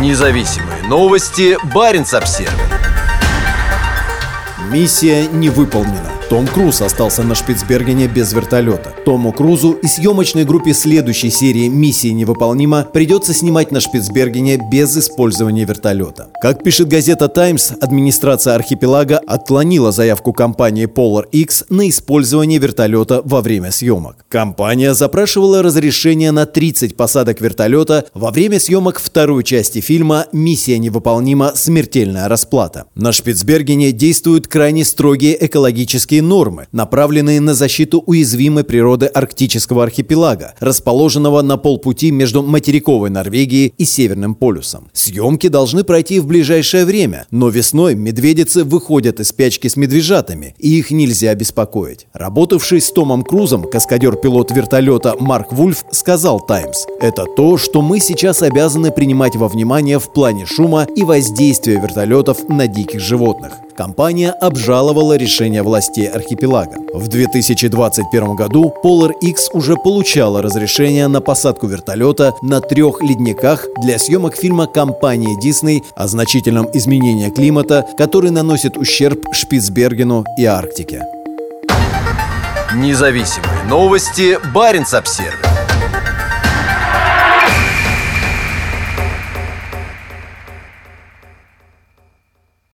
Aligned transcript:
Независимые 0.00 0.82
новости. 0.82 1.56
Барин 1.72 2.04
обсерва 2.12 2.52
Миссия 4.70 5.28
не 5.28 5.50
выполнена. 5.50 6.13
Том 6.30 6.46
Круз 6.46 6.80
остался 6.80 7.22
на 7.22 7.34
Шпицбергене 7.34 8.08
без 8.08 8.32
вертолета. 8.32 8.94
Тому 9.04 9.30
Крузу 9.30 9.72
и 9.72 9.86
съемочной 9.86 10.44
группе 10.44 10.72
следующей 10.72 11.28
серии 11.28 11.68
«Миссия 11.68 12.12
невыполнима» 12.12 12.88
придется 12.90 13.34
снимать 13.34 13.70
на 13.70 13.80
Шпицбергене 13.80 14.58
без 14.70 14.96
использования 14.96 15.64
вертолета. 15.66 16.28
Как 16.40 16.62
пишет 16.62 16.88
газета 16.88 17.28
«Таймс», 17.28 17.72
администрация 17.78 18.54
архипелага 18.54 19.18
отклонила 19.18 19.92
заявку 19.92 20.32
компании 20.32 20.86
Polar 20.86 21.28
X 21.30 21.64
на 21.68 21.88
использование 21.90 22.58
вертолета 22.58 23.20
во 23.24 23.42
время 23.42 23.70
съемок. 23.70 24.24
Компания 24.30 24.94
запрашивала 24.94 25.62
разрешение 25.62 26.32
на 26.32 26.46
30 26.46 26.96
посадок 26.96 27.42
вертолета 27.42 28.06
во 28.14 28.30
время 28.30 28.58
съемок 28.58 28.98
второй 28.98 29.44
части 29.44 29.82
фильма 29.82 30.26
«Миссия 30.32 30.78
невыполнима. 30.78 31.52
Смертельная 31.54 32.28
расплата». 32.28 32.86
На 32.94 33.12
Шпицбергене 33.12 33.92
действуют 33.92 34.48
крайне 34.48 34.86
строгие 34.86 35.44
экологические 35.44 36.13
этические 36.14 36.22
нормы, 36.22 36.66
направленные 36.72 37.40
на 37.40 37.54
защиту 37.54 38.02
уязвимой 38.06 38.64
природы 38.64 39.06
арктического 39.06 39.82
архипелага, 39.82 40.54
расположенного 40.60 41.42
на 41.42 41.56
полпути 41.56 42.10
между 42.10 42.42
материковой 42.42 43.10
Норвегией 43.10 43.72
и 43.78 43.84
Северным 43.84 44.34
полюсом. 44.34 44.88
Съемки 44.92 45.48
должны 45.48 45.84
пройти 45.84 46.20
в 46.20 46.26
ближайшее 46.26 46.84
время, 46.84 47.26
но 47.30 47.48
весной 47.48 47.94
медведицы 47.94 48.64
выходят 48.64 49.20
из 49.20 49.28
спячки 49.28 49.68
с 49.68 49.76
медвежатами, 49.76 50.54
и 50.58 50.78
их 50.78 50.90
нельзя 50.90 51.34
беспокоить. 51.34 52.06
Работавший 52.12 52.80
с 52.80 52.90
Томом 52.90 53.22
Крузом 53.22 53.64
каскадер-пилот 53.64 54.50
вертолета 54.52 55.14
Марк 55.18 55.52
Вульф 55.52 55.84
сказал 55.90 56.40
«Таймс», 56.40 56.86
«Это 57.00 57.24
то, 57.36 57.58
что 57.58 57.82
мы 57.82 58.00
сейчас 58.00 58.42
обязаны 58.42 58.90
принимать 58.90 59.36
во 59.36 59.48
внимание 59.48 59.98
в 59.98 60.12
плане 60.12 60.46
шума 60.46 60.86
и 60.96 61.04
воздействия 61.04 61.80
вертолетов 61.80 62.48
на 62.48 62.66
диких 62.66 63.00
животных». 63.00 63.63
Компания 63.76 64.30
обжаловала 64.30 65.16
решение 65.16 65.62
властей 65.62 66.06
архипелага. 66.08 66.76
В 66.92 67.08
2021 67.08 68.36
году 68.36 68.72
Polar 68.84 69.12
X 69.20 69.48
уже 69.52 69.76
получала 69.76 70.42
разрешение 70.42 71.08
на 71.08 71.20
посадку 71.20 71.66
вертолета 71.66 72.34
на 72.42 72.60
трех 72.60 73.02
ледниках 73.02 73.66
для 73.82 73.98
съемок 73.98 74.36
фильма 74.36 74.66
компании 74.66 75.38
Disney 75.42 75.82
о 75.96 76.06
значительном 76.06 76.68
изменении 76.72 77.30
климата, 77.30 77.84
который 77.98 78.30
наносит 78.30 78.76
ущерб 78.76 79.26
Шпицбергену 79.32 80.24
и 80.38 80.44
Арктике. 80.44 81.02
Независимые 82.74 83.64
новости. 83.68 84.38
Барин 84.52 84.84
обсервис 84.92 85.53